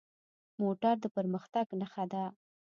موټر 0.61 0.95
د 1.03 1.05
پرمختګ 1.15 1.67
نښه 1.79 2.05
ده. 2.11 2.23